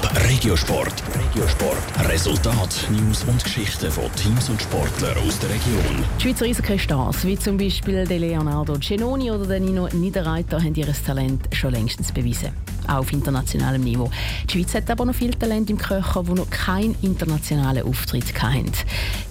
[0.00, 1.02] Top Regiosport.
[1.14, 2.08] Regiosport.
[2.08, 6.04] Resultat, News und Geschichten von Teams und Sportlern aus der Region.
[6.18, 10.86] Die Schweizer Eishockey-Stars, wie zum Beispiel der Leonardo Genoni oder der Nino Niederreiter, haben ihr
[11.04, 12.50] Talent schon längstens bewiesen.
[12.86, 14.10] Auch auf internationalem Niveau.
[14.48, 18.72] Die Schweiz hat aber noch viel Talent im Köcher, wo noch keinen internationalen Auftritt hatten.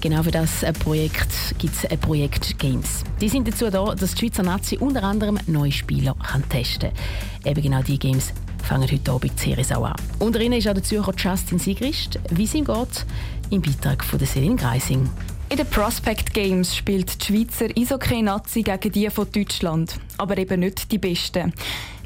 [0.01, 3.03] Genau für das Projekt gibt es ein Projekt Games.
[3.19, 6.15] Die sind dazu da, dass die Schweizer Nazi unter anderem neue Spieler
[6.49, 7.51] testen kann.
[7.51, 8.33] Eben genau die Games
[8.69, 9.95] fangen heute Abend die Serie auch an.
[10.19, 12.19] Unter ihnen ist auch der Zürcher Justin Sigrist.
[12.29, 13.05] Wie es ihm geht,
[13.49, 15.09] im Beitrag von Selin Greising.
[15.49, 19.95] In den Prospect Games spielt die Schweizer Eishockey-Nazi gegen die von Deutschland.
[20.19, 21.51] Aber eben nicht die besten.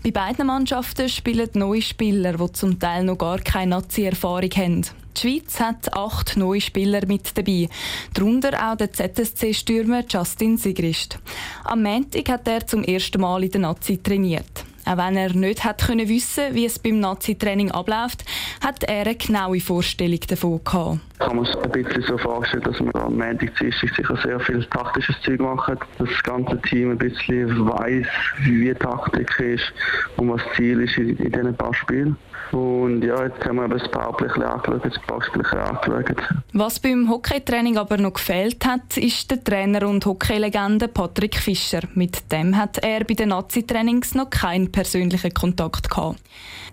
[0.05, 4.81] Bei beiden Mannschaften spielen neue Spieler, die zum Teil noch gar keine Nazi-Erfahrung haben.
[5.17, 7.67] Die Schweiz hat acht neue Spieler mit dabei,
[8.13, 11.19] darunter auch der ZSC-Stürmer Justin Sigrist.
[11.65, 14.62] Am Montag hat er zum ersten Mal in der Nazi trainiert.
[14.85, 18.25] Auch wenn er nicht hat können wissen, wie es beim Nazi-Training abläuft,
[18.61, 20.99] hat er eine genaue Vorstellung davon gehabt.
[21.19, 24.65] Kann man es ein bisschen so vorstellen, dass man am Montag, Dienstag sicher sehr viel
[24.65, 28.07] taktisches Zeug macht, dass das ganze Team ein bisschen weiß,
[28.43, 29.73] wie Taktik ist
[30.17, 32.17] und was Ziel ist in, in diesen paar Spielen.
[32.51, 36.17] Und ja, jetzt haben wir das Powerplay angeschaut, das Boxplay angeschaut.
[36.53, 41.81] Was beim Hockeytraining aber noch gefehlt hat, ist der Trainer und Hockeylegende Patrick Fischer.
[41.95, 46.19] Mit dem hat er bei den Nazi-Trainings noch keinen persönlichen Kontakt gehabt.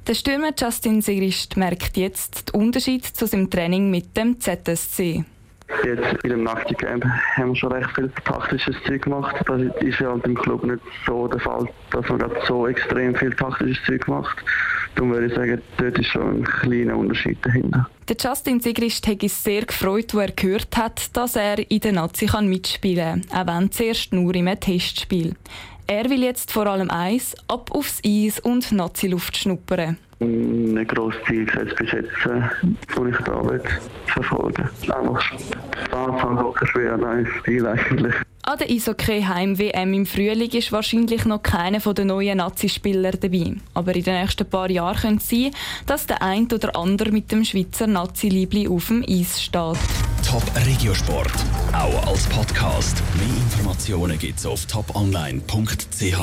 [0.07, 5.24] Der Stürmer Justin Sigrist merkt jetzt den Unterschied zu seinem Training mit dem ZSC.
[5.84, 7.05] Jetzt in dem Nachtcamp
[7.36, 9.36] haben wir schon recht viel taktisches Zeug gemacht.
[9.46, 13.78] Das ist ja im Club nicht so der Fall, dass man so extrem viel taktisches
[13.86, 14.44] Zeug macht.
[14.94, 17.88] Darum würde ich sagen, dort ist schon ein kleiner Unterschied dahinter.
[18.08, 21.92] Der Justin Sigrist hat sich sehr gefreut, als er gehört hat, dass er in der
[21.92, 25.36] Nazi mitspielen kann, auch wenn zuerst nur im Testspiel.
[25.86, 29.96] Er will jetzt vor allem Eis, ab aufs Eis und Nazi-Luft schnuppern.
[30.21, 32.43] Ein grosses Ziel gesetzt bis jetzt, äh,
[32.95, 33.43] das ich da
[34.07, 34.93] verfolgen will.
[34.93, 38.15] Einfach Spaß haben, hocken schwer, ein Spiel eigentlich.
[38.43, 43.55] An der Eishockey Heim WM im Frühling ist wahrscheinlich noch keiner der neuen Nazi-Spieler dabei.
[43.75, 45.51] Aber in den nächsten paar Jahren könnte es sein,
[45.86, 49.79] dass der ein oder andere mit dem Schweizer Nazi-Liebli auf dem Eis steht.
[50.27, 51.33] Top Regiosport,
[51.73, 53.03] auch als Podcast.
[53.14, 56.17] Mehr Informationen gibt es auf toponline.ch.